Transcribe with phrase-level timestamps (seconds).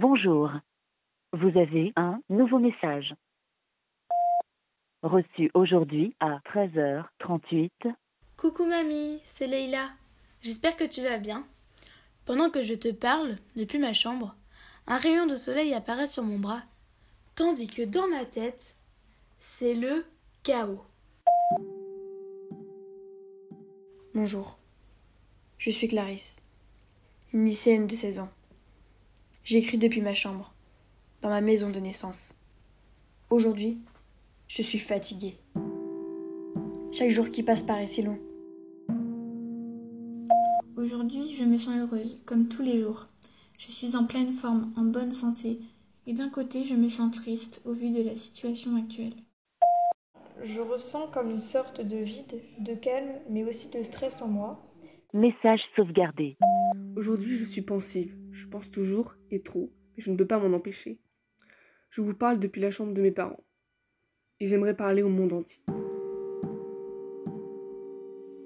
[0.00, 0.50] Bonjour.
[1.34, 3.14] Vous avez un nouveau message.
[5.02, 7.70] Reçu aujourd'hui à 13h38.
[8.38, 9.90] Coucou mamie, c'est Leïla.
[10.40, 11.46] J'espère que tu vas bien.
[12.24, 14.34] Pendant que je te parle, depuis ma chambre,
[14.86, 16.62] un rayon de soleil apparaît sur mon bras,
[17.34, 18.76] tandis que dans ma tête,
[19.38, 20.06] c'est le
[20.42, 20.82] chaos.
[24.14, 24.56] Bonjour.
[25.58, 26.36] Je suis Clarisse,
[27.34, 28.30] une lycéenne de 16 ans.
[29.50, 30.54] J'écris depuis ma chambre,
[31.22, 32.36] dans ma maison de naissance.
[33.30, 33.78] Aujourd'hui,
[34.46, 35.34] je suis fatiguée.
[36.92, 38.20] Chaque jour qui passe paraît si long.
[40.76, 43.08] Aujourd'hui, je me sens heureuse, comme tous les jours.
[43.58, 45.58] Je suis en pleine forme, en bonne santé,
[46.06, 49.16] et d'un côté, je me sens triste au vu de la situation actuelle.
[50.44, 54.62] Je ressens comme une sorte de vide, de calme, mais aussi de stress en moi.
[55.12, 56.36] Message sauvegardé.
[56.94, 58.14] Aujourd'hui, je suis pensive.
[58.32, 60.98] Je pense toujours et trop, mais je ne peux pas m'en empêcher.
[61.90, 63.42] Je vous parle depuis la chambre de mes parents.
[64.38, 65.62] Et j'aimerais parler au monde entier.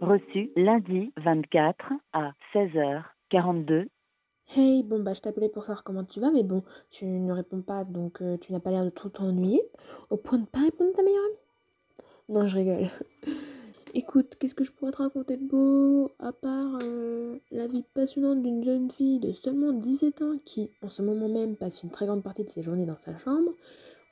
[0.00, 3.88] Reçu lundi 24 à 16h42.
[4.56, 7.60] Hey, bon bah je t'appelais pour savoir comment tu vas, mais bon, tu ne réponds
[7.60, 9.60] pas, donc euh, tu n'as pas l'air de trop t'ennuyer,
[10.08, 11.48] au point de pas répondre à ta meilleure amie.
[12.30, 12.88] Non, je rigole.
[13.94, 18.42] Écoute, qu'est-ce que je pourrais te raconter de beau, à part euh, la vie passionnante
[18.42, 22.06] d'une jeune fille de seulement 17 ans qui, en ce moment même, passe une très
[22.06, 23.52] grande partie de ses journées dans sa chambre?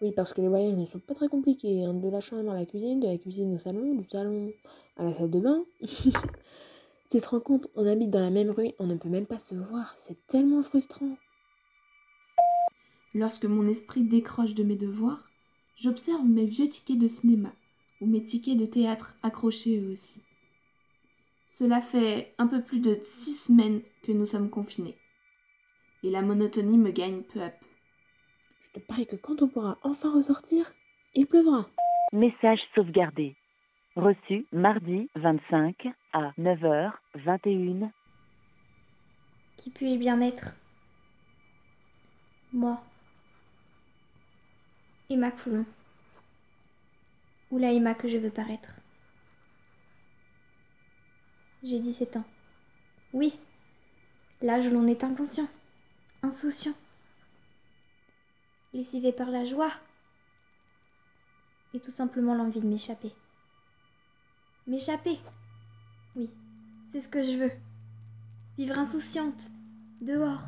[0.01, 2.55] Oui, parce que les voyages ne sont pas très compliqués, hein, de la chambre à
[2.55, 4.51] la cuisine, de la cuisine au salon, du salon
[4.97, 5.63] à la salle de bain.
[7.11, 9.39] tu te rends compte, on habite dans la même rue, on ne peut même pas
[9.39, 11.17] se voir, c'est tellement frustrant.
[13.15, 15.31] Lorsque mon esprit décroche de mes devoirs,
[15.77, 17.53] j'observe mes vieux tickets de cinéma
[18.01, 20.23] ou mes tickets de théâtre accrochés eux aussi.
[21.51, 24.97] Cela fait un peu plus de six semaines que nous sommes confinés.
[26.03, 27.67] Et la monotonie me gagne peu à peu.
[28.61, 30.73] Je te parie que quand on pourra enfin ressortir,
[31.15, 31.67] il pleuvra.
[32.13, 33.35] Message sauvegardé.
[33.97, 37.91] Reçu mardi 25 à 9h21.
[39.57, 40.55] Qui puis bien être?
[42.53, 42.79] Moi.
[45.09, 45.65] Emma Coulon.
[47.51, 48.71] Ou Emma que je veux paraître.
[51.63, 52.25] J'ai 17 ans.
[53.13, 53.33] Oui,
[54.43, 55.49] l'âge où l'on est inconscient,
[56.23, 56.75] insouciant,
[58.73, 59.71] lessivé par la joie
[61.73, 63.13] et tout simplement l'envie de m'échapper.
[64.67, 65.19] M'échapper
[66.17, 66.31] Oui,
[66.91, 67.53] c'est ce que je veux.
[68.59, 69.51] Vivre insouciante,
[70.01, 70.43] dehors,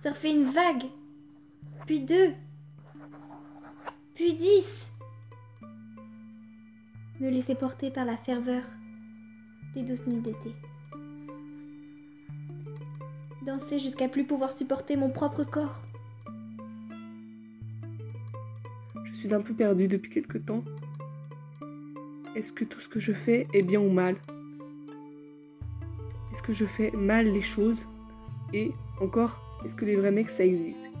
[0.00, 0.86] surfer une vague,
[1.86, 2.34] puis deux,
[4.14, 4.90] puis dix.
[7.18, 8.62] Me laisser porter par la ferveur
[9.72, 10.54] des douces nuits d'été.
[13.46, 15.80] Danser jusqu'à plus pouvoir supporter mon propre corps.
[19.04, 20.62] Je suis un peu perdue depuis quelque temps.
[22.34, 24.16] Est-ce que tout ce que je fais est bien ou mal?
[26.32, 27.78] Est-ce que je fais mal les choses?
[28.52, 30.95] Et encore, est-ce que les vrais mecs ça existe?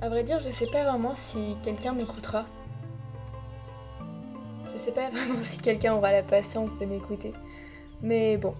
[0.00, 2.46] À vrai dire, je sais pas vraiment si quelqu'un m'écoutera.
[4.72, 7.32] Je sais pas vraiment si quelqu'un aura la patience de m'écouter.
[8.00, 8.54] Mais bon.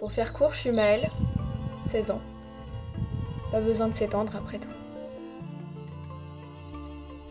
[0.00, 1.10] Pour faire court, je suis Maëlle,
[1.86, 2.20] 16 ans.
[3.52, 4.68] Pas besoin de s'étendre après tout.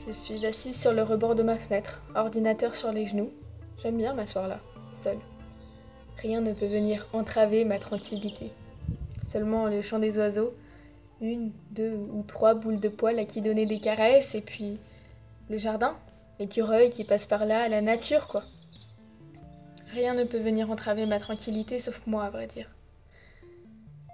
[0.07, 3.31] Je suis assise sur le rebord de ma fenêtre, ordinateur sur les genoux.
[3.79, 4.61] J'aime bien m'asseoir là,
[4.93, 5.19] seule.
[6.21, 8.53] Rien ne peut venir entraver ma tranquillité.
[9.21, 10.51] Seulement le chant des oiseaux,
[11.21, 14.79] une, deux ou trois boules de poils à qui donner des caresses, et puis
[15.49, 15.95] le jardin,
[16.39, 18.43] l'écureuil qui passe par là, la nature, quoi.
[19.91, 22.69] Rien ne peut venir entraver ma tranquillité sauf moi, à vrai dire.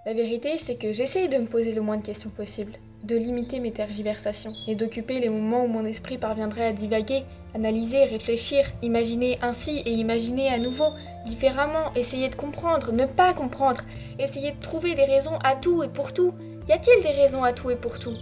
[0.05, 3.59] La vérité, c'est que j'essaye de me poser le moins de questions possible, de limiter
[3.59, 9.39] mes tergiversations et d'occuper les moments où mon esprit parviendrait à divaguer, analyser, réfléchir, imaginer
[9.41, 10.89] ainsi et imaginer à nouveau,
[11.25, 13.81] différemment, essayer de comprendre, ne pas comprendre,
[14.19, 16.33] essayer de trouver des raisons à tout et pour tout.
[16.67, 18.15] Y a-t-il des raisons à tout et pour tout?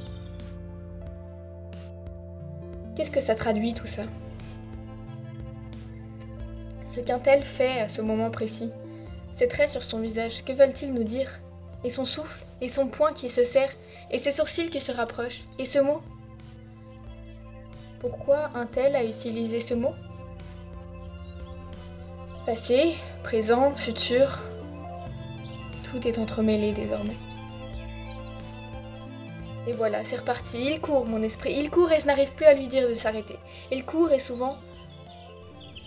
[2.95, 4.03] Qu'est-ce que ça traduit tout ça?
[6.49, 8.71] Ce qu'un tel fait à ce moment précis,
[9.33, 11.39] ses traits sur son visage, que veulent-ils nous dire?
[11.83, 13.71] Et son souffle, et son poing qui se serre,
[14.09, 16.01] et ses sourcils qui se rapprochent, et ce mot?
[17.99, 19.93] Pourquoi un tel a utilisé ce mot?
[22.45, 24.37] Passé, présent, futur,
[25.83, 27.15] tout est entremêlé désormais.
[29.67, 30.65] Et voilà, c'est reparti.
[30.65, 31.53] Il court, mon esprit.
[31.53, 33.37] Il court et je n'arrive plus à lui dire de s'arrêter.
[33.71, 34.57] Il court et souvent,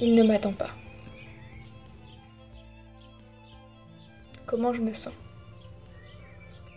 [0.01, 0.71] il ne m'attend pas.
[4.55, 5.13] comment je me sens?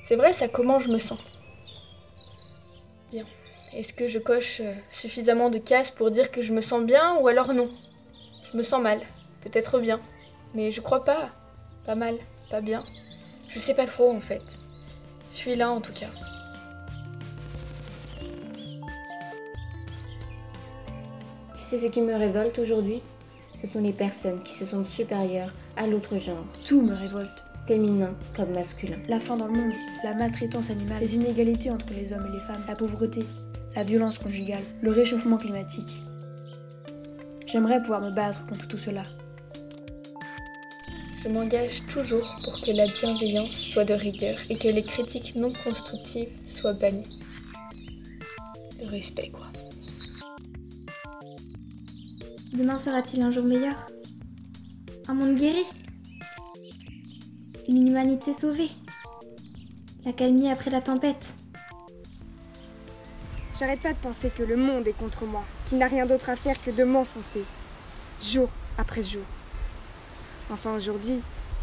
[0.01, 1.19] C'est vrai, ça comment je me sens?
[3.11, 3.23] Bien.
[3.71, 7.17] Est-ce que je coche euh, suffisamment de cases pour dire que je me sens bien
[7.17, 7.69] ou alors non?
[8.43, 8.99] Je me sens mal,
[9.43, 9.99] peut-être bien,
[10.55, 11.29] mais je crois pas.
[11.85, 12.17] Pas mal,
[12.49, 12.83] pas bien.
[13.47, 14.41] Je sais pas trop en fait.
[15.31, 16.09] Je suis là en tout cas.
[21.67, 23.01] Sais ce qui me révolte aujourd'hui
[23.61, 26.45] Ce sont les personnes qui se sentent supérieures à l'autre genre.
[26.63, 27.43] Tout me révolte.
[27.67, 28.95] Féminin comme masculin.
[29.09, 29.73] La faim dans le monde,
[30.05, 33.19] la maltraitance animale, les inégalités entre les hommes et les femmes, la pauvreté,
[33.75, 35.99] la violence conjugale, le réchauffement climatique.
[37.45, 39.03] J'aimerais pouvoir me battre contre tout cela.
[41.21, 45.51] Je m'engage toujours pour que la bienveillance soit de rigueur et que les critiques non
[45.65, 47.25] constructives soient bannies.
[48.79, 49.46] Le respect, quoi.
[52.53, 53.75] Demain sera-t-il un jour meilleur?
[55.07, 55.65] Un monde guéri?
[57.67, 58.69] Une humanité sauvée?
[60.05, 61.35] La calmie après la tempête?
[63.59, 66.35] J'arrête pas de penser que le monde est contre moi, qu'il n'a rien d'autre à
[66.35, 67.43] faire que de m'enfoncer,
[68.21, 69.23] jour après jour.
[70.49, 71.19] Enfin aujourd'hui,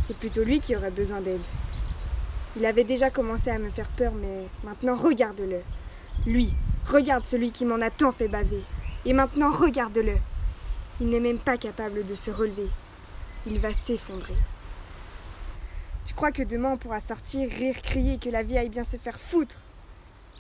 [0.07, 1.41] c'est plutôt lui qui aurait besoin d'aide.
[2.57, 5.61] Il avait déjà commencé à me faire peur, mais maintenant regarde-le.
[6.27, 6.53] Lui,
[6.87, 8.63] regarde celui qui m'en a tant fait baver.
[9.07, 10.17] Et maintenant regarde-le.
[11.05, 12.71] Il n'est même pas capable de se relever.
[13.45, 14.37] Il va s'effondrer.
[16.07, 18.97] Tu crois que demain on pourra sortir, rire, crier, que la vie aille bien se
[18.97, 19.61] faire foutre?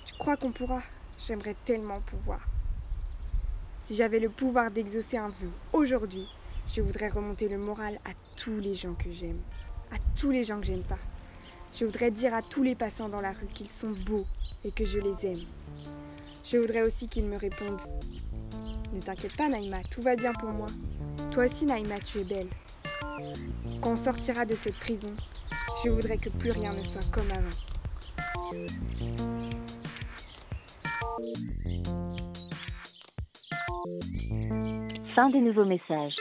[0.06, 0.80] Tu crois qu'on pourra?
[1.18, 2.40] J'aimerais tellement pouvoir.
[3.82, 6.26] Si j'avais le pouvoir d'exaucer un vœu aujourd'hui,
[6.74, 9.42] je voudrais remonter le moral à tous les gens que j'aime,
[9.92, 10.98] à tous les gens que j'aime pas.
[11.74, 14.24] Je voudrais dire à tous les passants dans la rue qu'ils sont beaux
[14.64, 15.44] et que je les aime.
[16.42, 17.82] Je voudrais aussi qu'ils me répondent
[18.94, 20.66] Ne t'inquiète pas, Naïma, tout va bien pour moi.
[21.32, 22.48] Toi aussi, Naïma, tu es belle.
[23.80, 25.10] Quand on sortira de cette prison,
[25.84, 27.50] je voudrais que plus rien ne soit comme avant.
[35.16, 36.14] Fin des nouveaux messages.